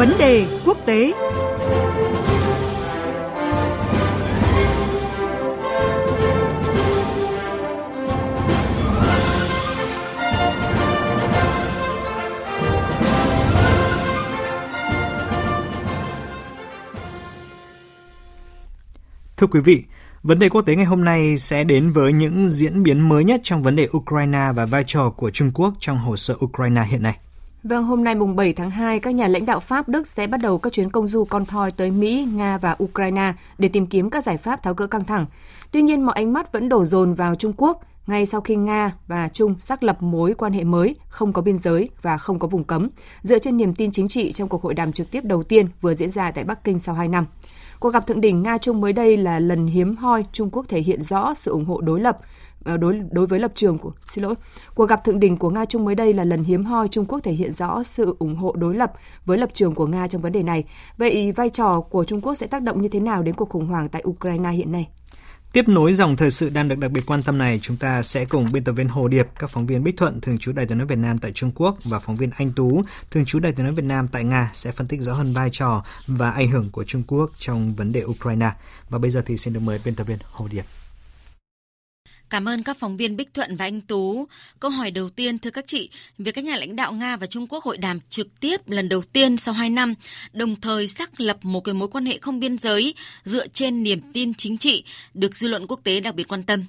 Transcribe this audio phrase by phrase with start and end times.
[0.00, 1.12] Vấn đề quốc tế
[19.36, 19.84] Thưa quý vị,
[20.22, 23.40] vấn đề quốc tế ngày hôm nay sẽ đến với những diễn biến mới nhất
[23.44, 27.02] trong vấn đề Ukraine và vai trò của Trung Quốc trong hồ sơ Ukraine hiện
[27.02, 27.16] nay.
[27.64, 30.40] Vâng, hôm nay mùng 7 tháng 2, các nhà lãnh đạo Pháp, Đức sẽ bắt
[30.42, 34.10] đầu các chuyến công du con thoi tới Mỹ, Nga và Ukraine để tìm kiếm
[34.10, 35.26] các giải pháp tháo gỡ căng thẳng.
[35.70, 38.92] Tuy nhiên, mọi ánh mắt vẫn đổ dồn vào Trung Quốc ngay sau khi Nga
[39.06, 42.48] và Trung xác lập mối quan hệ mới, không có biên giới và không có
[42.48, 42.88] vùng cấm,
[43.22, 45.94] dựa trên niềm tin chính trị trong cuộc hội đàm trực tiếp đầu tiên vừa
[45.94, 47.26] diễn ra tại Bắc Kinh sau 2 năm.
[47.80, 50.80] Cuộc gặp thượng đỉnh Nga Trung mới đây là lần hiếm hoi Trung Quốc thể
[50.80, 52.18] hiện rõ sự ủng hộ đối lập
[52.64, 54.34] Ờ, đối đối với lập trường của xin lỗi
[54.74, 57.20] cuộc gặp thượng đỉnh của nga trung mới đây là lần hiếm hoi trung quốc
[57.22, 58.92] thể hiện rõ sự ủng hộ đối lập
[59.26, 60.64] với lập trường của nga trong vấn đề này
[60.96, 63.66] vậy vai trò của trung quốc sẽ tác động như thế nào đến cuộc khủng
[63.66, 64.88] hoảng tại ukraine hiện nay
[65.52, 68.24] Tiếp nối dòng thời sự đang được đặc biệt quan tâm này, chúng ta sẽ
[68.24, 70.78] cùng biên tập viên Hồ Điệp, các phóng viên Bích Thuận, thường trú Đài tiếng
[70.78, 73.66] nói Việt Nam tại Trung Quốc và phóng viên Anh Tú, thường trú Đài tiếng
[73.66, 76.70] nói Việt Nam tại Nga sẽ phân tích rõ hơn vai trò và ảnh hưởng
[76.70, 78.50] của Trung Quốc trong vấn đề Ukraine.
[78.88, 80.64] Và bây giờ thì xin được mời biên tập viên Hồ Điệp.
[82.30, 84.28] Cảm ơn các phóng viên Bích Thuận và Anh Tú.
[84.60, 87.46] Câu hỏi đầu tiên thưa các chị, việc các nhà lãnh đạo Nga và Trung
[87.46, 89.94] Quốc hội đàm trực tiếp lần đầu tiên sau 2 năm,
[90.32, 94.00] đồng thời xác lập một cái mối quan hệ không biên giới dựa trên niềm
[94.12, 96.64] tin chính trị được dư luận quốc tế đặc biệt quan tâm.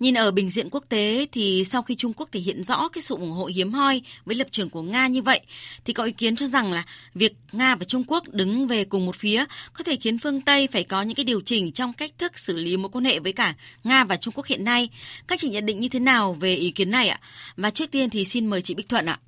[0.00, 3.02] Nhìn ở bình diện quốc tế thì sau khi Trung Quốc thể hiện rõ cái
[3.02, 5.40] sự ủng hộ hiếm hoi với lập trường của Nga như vậy
[5.84, 9.06] thì có ý kiến cho rằng là việc Nga và Trung Quốc đứng về cùng
[9.06, 12.12] một phía có thể khiến phương Tây phải có những cái điều chỉnh trong cách
[12.18, 14.88] thức xử lý mối quan hệ với cả Nga và Trung Quốc hiện nay.
[15.28, 17.20] Các chị nhận định như thế nào về ý kiến này ạ?
[17.56, 19.18] Và trước tiên thì xin mời chị Bích Thuận ạ.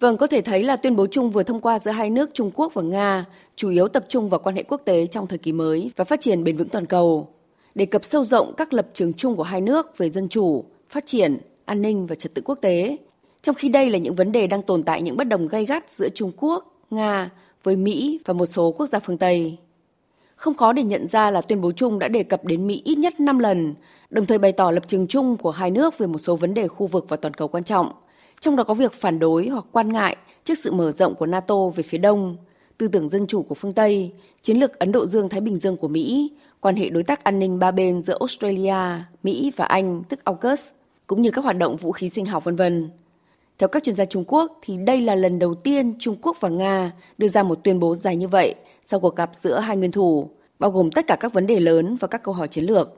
[0.00, 2.50] Vâng, có thể thấy là tuyên bố chung vừa thông qua giữa hai nước Trung
[2.54, 3.24] Quốc và Nga
[3.56, 6.20] chủ yếu tập trung vào quan hệ quốc tế trong thời kỳ mới và phát
[6.20, 7.34] triển bền vững toàn cầu
[7.74, 11.06] đề cập sâu rộng các lập trường chung của hai nước về dân chủ, phát
[11.06, 12.96] triển, an ninh và trật tự quốc tế.
[13.42, 15.90] Trong khi đây là những vấn đề đang tồn tại những bất đồng gay gắt
[15.90, 17.30] giữa Trung Quốc, Nga
[17.62, 19.56] với Mỹ và một số quốc gia phương Tây.
[20.36, 22.98] Không khó để nhận ra là tuyên bố chung đã đề cập đến Mỹ ít
[22.98, 23.74] nhất 5 lần,
[24.10, 26.68] đồng thời bày tỏ lập trường chung của hai nước về một số vấn đề
[26.68, 27.92] khu vực và toàn cầu quan trọng,
[28.40, 31.68] trong đó có việc phản đối hoặc quan ngại trước sự mở rộng của NATO
[31.68, 32.36] về phía đông,
[32.78, 34.12] tư tưởng dân chủ của phương Tây,
[34.42, 37.58] chiến lược Ấn Độ Dương-Thái Bình Dương của Mỹ quan hệ đối tác an ninh
[37.58, 40.70] ba bên giữa Australia, Mỹ và Anh, tức AUKUS,
[41.06, 42.90] cũng như các hoạt động vũ khí sinh học vân vân.
[43.58, 46.48] Theo các chuyên gia Trung Quốc thì đây là lần đầu tiên Trung Quốc và
[46.48, 49.92] Nga đưa ra một tuyên bố dài như vậy sau cuộc gặp giữa hai nguyên
[49.92, 52.88] thủ, bao gồm tất cả các vấn đề lớn và các câu hỏi chiến lược.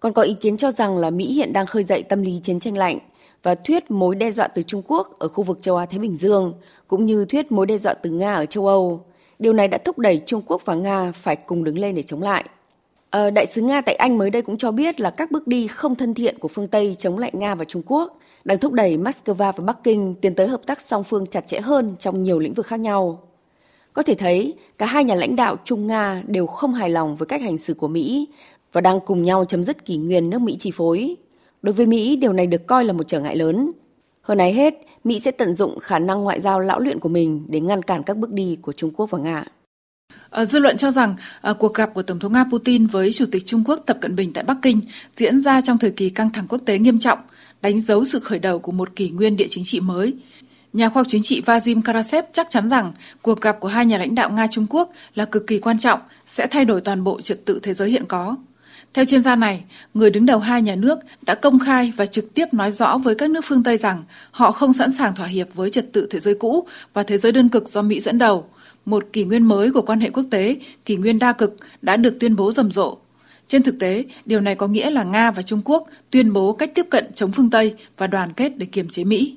[0.00, 2.60] Còn có ý kiến cho rằng là Mỹ hiện đang khơi dậy tâm lý chiến
[2.60, 2.98] tranh lạnh
[3.42, 6.16] và thuyết mối đe dọa từ Trung Quốc ở khu vực châu Á Thái Bình
[6.16, 6.54] Dương,
[6.88, 9.04] cũng như thuyết mối đe dọa từ Nga ở châu Âu.
[9.38, 12.22] Điều này đã thúc đẩy Trung Quốc và Nga phải cùng đứng lên để chống
[12.22, 12.44] lại.
[13.10, 15.66] Ờ, đại sứ Nga tại Anh mới đây cũng cho biết là các bước đi
[15.66, 18.96] không thân thiện của phương Tây chống lại Nga và Trung Quốc đang thúc đẩy
[18.96, 22.38] Moscow và Bắc Kinh tiến tới hợp tác song phương chặt chẽ hơn trong nhiều
[22.38, 23.29] lĩnh vực khác nhau.
[23.92, 27.26] Có thể thấy, cả hai nhà lãnh đạo Trung Nga đều không hài lòng với
[27.26, 28.28] cách hành xử của Mỹ
[28.72, 31.16] và đang cùng nhau chấm dứt kỷ nguyên nước Mỹ chi phối.
[31.62, 33.70] Đối với Mỹ, điều này được coi là một trở ngại lớn.
[34.22, 34.74] Hơn ai hết,
[35.04, 38.02] Mỹ sẽ tận dụng khả năng ngoại giao lão luyện của mình để ngăn cản
[38.02, 39.44] các bước đi của Trung Quốc và Nga.
[40.30, 43.24] À, dư luận cho rằng à, cuộc gặp của Tổng thống Nga Putin với Chủ
[43.32, 44.80] tịch Trung Quốc Tập Cận Bình tại Bắc Kinh
[45.16, 47.18] diễn ra trong thời kỳ căng thẳng quốc tế nghiêm trọng,
[47.62, 50.14] đánh dấu sự khởi đầu của một kỷ nguyên địa chính trị mới.
[50.72, 52.92] Nhà khoa học chính trị Vazim Karasev chắc chắn rằng
[53.22, 56.46] cuộc gặp của hai nhà lãnh đạo Nga-Trung Quốc là cực kỳ quan trọng, sẽ
[56.46, 58.36] thay đổi toàn bộ trật tự thế giới hiện có.
[58.94, 59.64] Theo chuyên gia này,
[59.94, 63.14] người đứng đầu hai nhà nước đã công khai và trực tiếp nói rõ với
[63.14, 66.20] các nước phương Tây rằng họ không sẵn sàng thỏa hiệp với trật tự thế
[66.20, 68.46] giới cũ và thế giới đơn cực do Mỹ dẫn đầu–
[68.84, 72.16] một kỷ nguyên mới của quan hệ quốc tế, kỷ nguyên đa cực đã được
[72.20, 72.98] tuyên bố rầm rộ.
[73.48, 76.70] Trên thực tế, điều này có nghĩa là Nga và Trung Quốc tuyên bố cách
[76.74, 79.36] tiếp cận chống phương Tây và đoàn kết để kiềm chế Mỹ.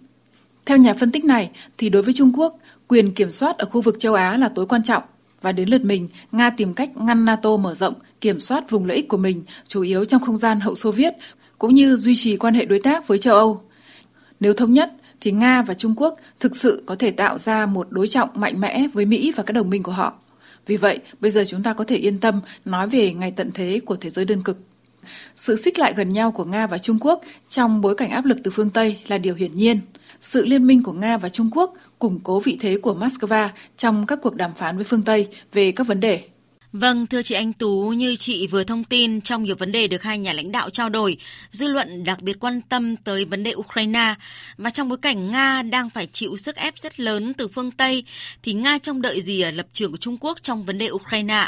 [0.65, 3.81] Theo nhà phân tích này, thì đối với Trung Quốc, quyền kiểm soát ở khu
[3.81, 5.03] vực châu Á là tối quan trọng
[5.41, 8.97] và đến lượt mình, Nga tìm cách ngăn NATO mở rộng, kiểm soát vùng lợi
[8.97, 11.13] ích của mình, chủ yếu trong không gian hậu Xô Viết,
[11.57, 13.61] cũng như duy trì quan hệ đối tác với châu Âu.
[14.39, 17.87] Nếu thống nhất, thì Nga và Trung Quốc thực sự có thể tạo ra một
[17.89, 20.13] đối trọng mạnh mẽ với Mỹ và các đồng minh của họ.
[20.65, 23.81] Vì vậy, bây giờ chúng ta có thể yên tâm nói về ngày tận thế
[23.85, 24.57] của thế giới đơn cực.
[25.35, 28.37] Sự xích lại gần nhau của Nga và Trung Quốc trong bối cảnh áp lực
[28.43, 29.79] từ phương Tây là điều hiển nhiên.
[30.23, 34.05] Sự liên minh của Nga và Trung Quốc củng cố vị thế của Moscow trong
[34.05, 36.23] các cuộc đàm phán với phương Tây về các vấn đề
[36.73, 40.03] Vâng, thưa chị Anh Tú, như chị vừa thông tin trong nhiều vấn đề được
[40.03, 41.17] hai nhà lãnh đạo trao đổi,
[41.51, 44.15] dư luận đặc biệt quan tâm tới vấn đề Ukraine
[44.57, 48.03] và trong bối cảnh Nga đang phải chịu sức ép rất lớn từ phương Tây
[48.43, 51.47] thì Nga trông đợi gì ở lập trường của Trung Quốc trong vấn đề Ukraine?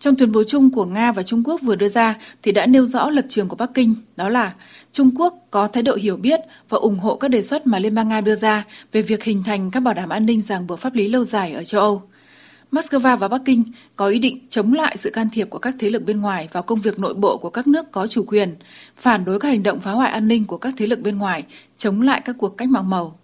[0.00, 2.84] Trong tuyên bố chung của Nga và Trung Quốc vừa đưa ra thì đã nêu
[2.84, 4.54] rõ lập trường của Bắc Kinh, đó là
[4.92, 7.94] Trung Quốc có thái độ hiểu biết và ủng hộ các đề xuất mà Liên
[7.94, 10.78] bang Nga đưa ra về việc hình thành các bảo đảm an ninh ràng buộc
[10.78, 12.02] pháp lý lâu dài ở châu Âu.
[12.72, 13.64] Moscow và Bắc Kinh
[13.96, 16.62] có ý định chống lại sự can thiệp của các thế lực bên ngoài vào
[16.62, 18.54] công việc nội bộ của các nước có chủ quyền,
[18.96, 21.44] phản đối các hành động phá hoại an ninh của các thế lực bên ngoài,
[21.76, 23.18] chống lại các cuộc cách mạng màu.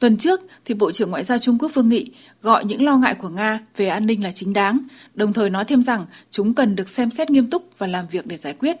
[0.00, 2.10] Tuần trước, thì Bộ trưởng Ngoại giao Trung Quốc Vương Nghị
[2.42, 4.78] gọi những lo ngại của Nga về an ninh là chính đáng,
[5.14, 8.26] đồng thời nói thêm rằng chúng cần được xem xét nghiêm túc và làm việc
[8.26, 8.76] để giải quyết.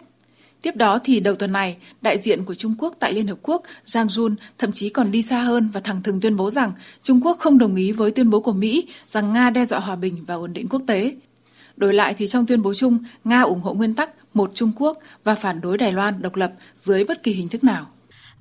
[0.62, 3.62] Tiếp đó thì đầu tuần này, đại diện của Trung Quốc tại Liên Hợp Quốc
[3.86, 6.72] Zhang Jun thậm chí còn đi xa hơn và thẳng thừng tuyên bố rằng
[7.02, 9.96] Trung Quốc không đồng ý với tuyên bố của Mỹ rằng Nga đe dọa hòa
[9.96, 11.14] bình và ổn định quốc tế.
[11.76, 14.98] Đổi lại thì trong tuyên bố chung, Nga ủng hộ nguyên tắc một Trung Quốc
[15.24, 17.86] và phản đối Đài Loan độc lập dưới bất kỳ hình thức nào.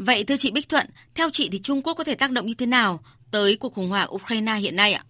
[0.05, 0.85] Vậy thưa chị Bích Thuận,
[1.15, 2.99] theo chị thì Trung Quốc có thể tác động như thế nào
[3.31, 5.03] tới cuộc khủng hoảng Ukraine hiện nay ạ?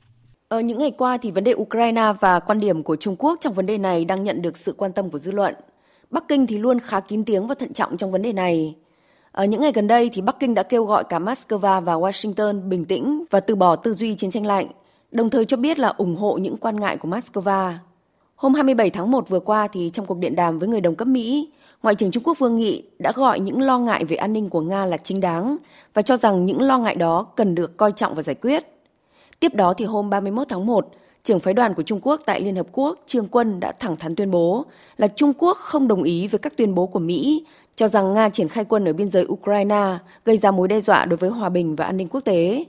[0.47, 3.53] Ở những ngày qua thì vấn đề Ukraine và quan điểm của Trung Quốc trong
[3.53, 5.55] vấn đề này đang nhận được sự quan tâm của dư luận.
[6.11, 8.75] Bắc Kinh thì luôn khá kín tiếng và thận trọng trong vấn đề này.
[9.31, 12.69] Ở những ngày gần đây thì Bắc Kinh đã kêu gọi cả Moscow và Washington
[12.69, 14.67] bình tĩnh và từ bỏ tư duy chiến tranh lạnh,
[15.11, 17.73] đồng thời cho biết là ủng hộ những quan ngại của Moscow.
[18.35, 21.07] Hôm 27 tháng 1 vừa qua thì trong cuộc điện đàm với người đồng cấp
[21.07, 21.49] Mỹ,
[21.83, 24.61] Ngoại trưởng Trung Quốc Vương Nghị đã gọi những lo ngại về an ninh của
[24.61, 25.55] Nga là chính đáng
[25.93, 28.63] và cho rằng những lo ngại đó cần được coi trọng và giải quyết.
[29.39, 30.87] Tiếp đó thì hôm 31 tháng 1,
[31.23, 34.15] trưởng phái đoàn của Trung Quốc tại Liên Hợp Quốc Trương Quân đã thẳng thắn
[34.15, 34.65] tuyên bố
[34.97, 37.45] là Trung Quốc không đồng ý với các tuyên bố của Mỹ
[37.75, 41.05] cho rằng Nga triển khai quân ở biên giới Ukraine gây ra mối đe dọa
[41.05, 42.65] đối với hòa bình và an ninh quốc tế.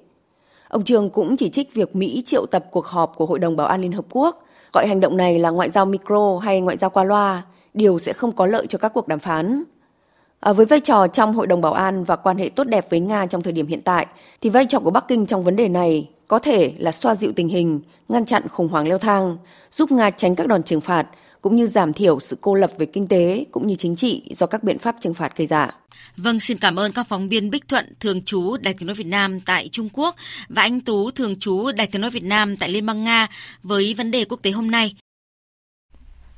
[0.68, 3.66] Ông Trương cũng chỉ trích việc Mỹ triệu tập cuộc họp của Hội đồng Bảo
[3.66, 6.90] an Liên Hợp Quốc, gọi hành động này là ngoại giao micro hay ngoại giao
[6.90, 7.42] qua loa,
[7.74, 9.64] điều sẽ không có lợi cho các cuộc đàm phán.
[10.40, 13.00] À, với vai trò trong Hội đồng Bảo an và quan hệ tốt đẹp với
[13.00, 14.06] Nga trong thời điểm hiện tại,
[14.40, 17.32] thì vai trò của Bắc Kinh trong vấn đề này có thể là xoa dịu
[17.36, 19.38] tình hình, ngăn chặn khủng hoảng leo thang,
[19.72, 21.06] giúp Nga tránh các đòn trừng phạt,
[21.42, 24.46] cũng như giảm thiểu sự cô lập về kinh tế cũng như chính trị do
[24.46, 25.70] các biện pháp trừng phạt gây ra.
[26.16, 29.06] Vâng, xin cảm ơn các phóng viên Bích Thuận, thường trú Đài Tiếng nói Việt
[29.06, 30.16] Nam tại Trung Quốc
[30.48, 33.28] và anh Tú, thường trú Đài Tiếng nói Việt Nam tại Liên bang Nga
[33.62, 34.94] với vấn đề quốc tế hôm nay.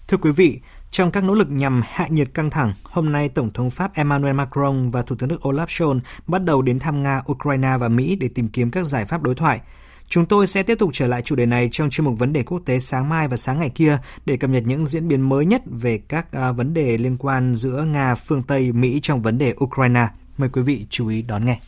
[0.08, 0.58] Thưa quý vị,
[0.93, 4.35] trong các nỗ lực nhằm hạ nhiệt căng thẳng, hôm nay Tổng thống Pháp Emmanuel
[4.35, 8.17] Macron và Thủ tướng Đức Olaf Scholz bắt đầu đến thăm Nga, Ukraine và Mỹ
[8.17, 9.61] để tìm kiếm các giải pháp đối thoại.
[10.09, 12.43] Chúng tôi sẽ tiếp tục trở lại chủ đề này trong chuyên mục vấn đề
[12.43, 15.47] quốc tế sáng mai và sáng ngày kia để cập nhật những diễn biến mới
[15.47, 19.38] nhất về các à, vấn đề liên quan giữa Nga, phương Tây, Mỹ trong vấn
[19.38, 20.06] đề Ukraine.
[20.38, 21.61] Mời quý vị chú ý đón nghe.